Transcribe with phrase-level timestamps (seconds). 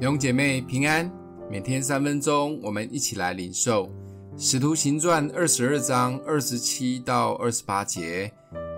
[0.00, 1.10] 弟兄姐妹平安，
[1.50, 3.86] 每天三分钟，我们一起来领受
[4.36, 8.32] 《使徒行传》二十二章二十七到二十八节。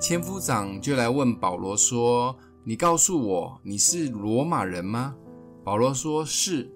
[0.00, 2.34] 千夫长就来问保罗说
[2.64, 5.14] ：“你告诉我，你是罗马人吗？”
[5.62, 6.66] 保罗说：“是。”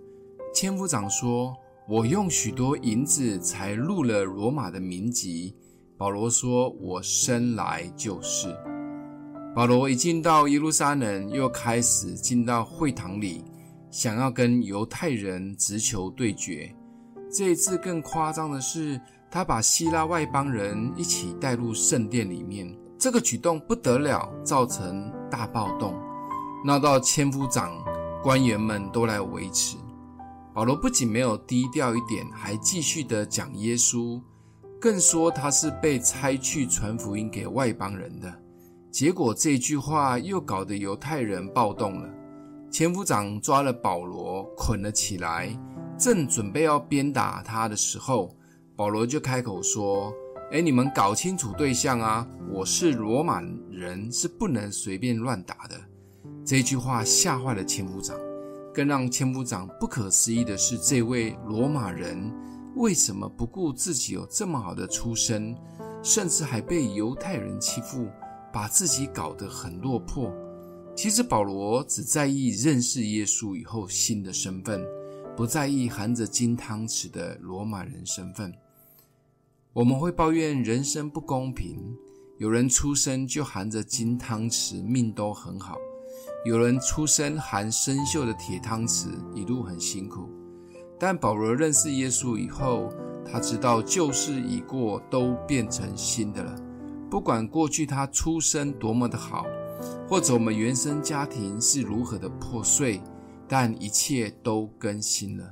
[0.52, 1.56] 千夫长说
[1.88, 5.54] ：“我用许多银子才入了罗马的民籍。”
[5.96, 8.54] 保罗说：“我生来就是。”
[9.56, 13.42] 保罗一进到耶路撒冷，又开始进到会堂里，
[13.96, 16.70] 想要跟犹太人直球对决。
[17.32, 19.00] 这一次更夸张的是，
[19.30, 22.70] 他把希腊外邦人一起带入圣殿里面。
[22.98, 25.94] 这个举动不得了，造成大暴动，
[26.62, 27.72] 闹到千夫长、
[28.22, 29.78] 官员们都来维持。
[30.52, 34.20] 保罗不仅没有低调一点，还继续的讲耶稣，
[34.78, 38.30] 更说他是被差去传福音给外邦人的。
[38.90, 42.12] 结果这句话又搞得犹太人暴动了。
[42.76, 45.48] 千夫长抓了保罗，捆了起来，
[45.96, 48.36] 正准备要鞭打他的时候，
[48.76, 50.12] 保罗就开口说
[50.52, 52.28] ：“诶，你们搞清楚对象啊！
[52.52, 55.80] 我是罗马人，是不能随便乱打的。”
[56.44, 58.14] 这句话吓坏了千夫长。
[58.74, 62.30] 更让千夫长不可思议的是，这位罗马人
[62.74, 65.56] 为什么不顾自己有这么好的出身，
[66.02, 68.06] 甚至还被犹太人欺负？
[68.52, 70.30] 把自己搞得很落魄。
[70.96, 74.82] 其实保罗只在意认识耶稣以后新的身份，
[75.36, 78.50] 不在意含着金汤匙的罗马人身份。
[79.74, 81.76] 我们会抱怨人生不公平，
[82.38, 85.76] 有人出生就含着金汤匙，命都很好；
[86.46, 90.30] 有人出生含生锈的铁汤匙，一路很辛苦。
[90.98, 92.90] 但保罗认识耶稣以后，
[93.30, 96.56] 他知道旧事已过，都变成新的了。
[97.10, 99.44] 不管过去他出生多么的好，
[100.08, 103.02] 或者我们原生家庭是如何的破碎，
[103.48, 105.50] 但一切都更新了。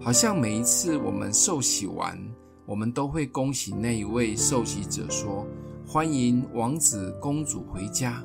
[0.00, 2.18] 好像每一次我们受洗完，
[2.66, 5.46] 我们都会恭喜那一位受洗者说
[5.86, 8.22] ：“欢迎王子公主回家。”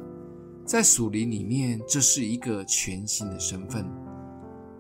[0.66, 3.86] 在属灵里面，这是一个全新的身份。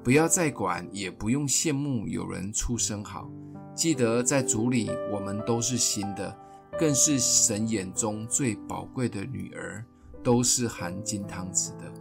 [0.03, 3.29] 不要再管，也不用羡慕有人出生好。
[3.73, 6.35] 记得在主里，我们都是新的。
[6.77, 9.85] 更是神眼中最宝贵的女儿，
[10.25, 11.93] 都是含金汤匙的。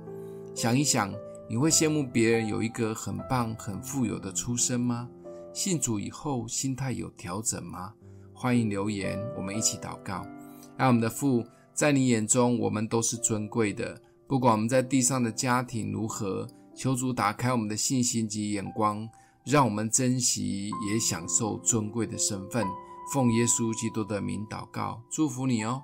[0.55, 1.13] 想一想，
[1.49, 5.09] 你会羡慕别人有一个很棒、很富有的出身吗？
[5.53, 7.93] 信主以后，心态有调整吗？
[8.33, 10.27] 欢迎留言，我们一起祷告。
[10.79, 14.01] 爱我们的父，在你眼中，我们都是尊贵的。
[14.27, 19.07] 不管我们在地上的家庭如何，求主打开我们的信心及眼光，
[19.45, 22.67] 让我们珍惜也享受尊贵的身份。
[23.13, 25.83] 奉耶稣基督的名祷告，祝福你哦。